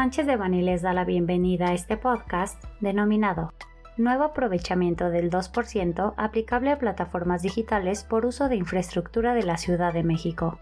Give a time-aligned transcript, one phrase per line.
[0.00, 3.52] Sánchez de Bani les da la bienvenida a este podcast denominado
[3.98, 9.92] Nuevo aprovechamiento del 2% aplicable a plataformas digitales por uso de infraestructura de la Ciudad
[9.92, 10.58] de México.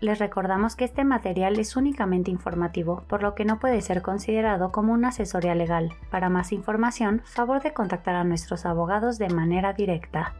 [0.00, 4.72] Les recordamos que este material es únicamente informativo, por lo que no puede ser considerado
[4.72, 5.92] como una asesoría legal.
[6.10, 10.34] Para más información, favor de contactar a nuestros abogados de manera directa.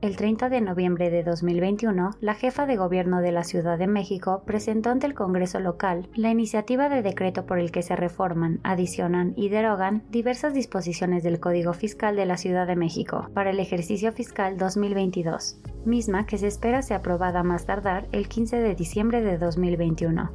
[0.00, 4.44] El 30 de noviembre de 2021, la jefa de gobierno de la Ciudad de México
[4.46, 9.32] presentó ante el Congreso local la iniciativa de decreto por el que se reforman, adicionan
[9.34, 14.12] y derogan diversas disposiciones del Código Fiscal de la Ciudad de México para el ejercicio
[14.12, 19.36] fiscal 2022, misma que se espera sea aprobada más tardar el 15 de diciembre de
[19.36, 20.30] 2021.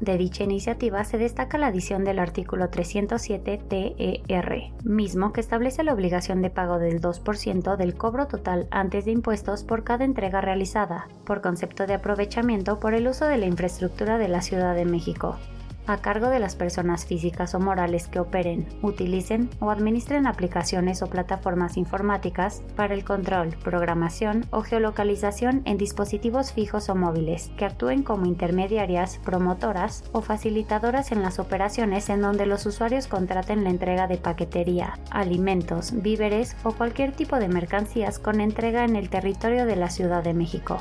[0.00, 5.94] De dicha iniciativa se destaca la adición del artículo 307 TER, mismo que establece la
[5.94, 11.08] obligación de pago del 2% del cobro total antes de impuestos por cada entrega realizada,
[11.24, 15.38] por concepto de aprovechamiento por el uso de la infraestructura de la Ciudad de México,
[15.86, 21.06] a cargo de las personas físicas o morales que operen, utilicen o administren aplicaciones o
[21.06, 28.02] plataformas informáticas para el control, programación o geolocalización en dispositivos fijos o móviles, que actúen
[28.02, 34.06] como intermediarias, promotoras o facilitadoras en las operaciones en donde los usuarios contraten la entrega
[34.06, 39.76] de paquetería, alimentos, víveres o cualquier tipo de mercancías con entrega en el territorio de
[39.76, 40.78] la Ciudad de México.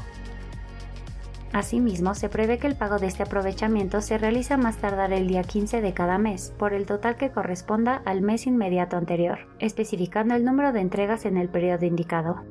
[1.56, 5.42] Asimismo, se prevé que el pago de este aprovechamiento se realiza más tardar el día
[5.42, 10.44] 15 de cada mes, por el total que corresponda al mes inmediato anterior, especificando el
[10.44, 12.42] número de entregas en el periodo indicado.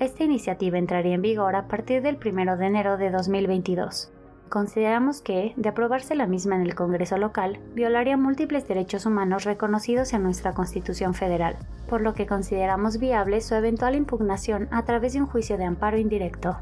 [0.00, 4.10] Esta iniciativa entraría en vigor a partir del 1 de enero de 2022.
[4.48, 10.14] Consideramos que, de aprobarse la misma en el Congreso local, violaría múltiples derechos humanos reconocidos
[10.14, 15.20] en nuestra Constitución Federal, por lo que consideramos viable su eventual impugnación a través de
[15.20, 16.56] un juicio de amparo indirecto.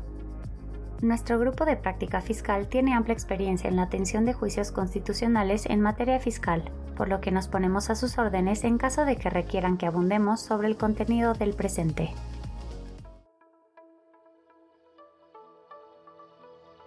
[1.03, 5.83] Nuestro grupo de práctica fiscal tiene amplia experiencia en la atención de juicios constitucionales en
[5.83, 6.65] materia fiscal,
[6.97, 10.41] por lo que nos ponemos a sus órdenes en caso de que requieran que abundemos
[10.41, 12.15] sobre el contenido del presente.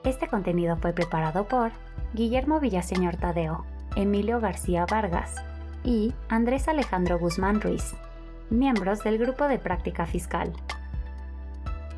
[0.04, 1.72] Este contenido fue preparado por
[2.14, 3.64] Guillermo Villaseñor Tadeo,
[3.96, 5.36] Emilio García Vargas
[5.84, 7.94] y Andrés Alejandro Guzmán Ruiz,
[8.50, 10.52] miembros del grupo de práctica fiscal.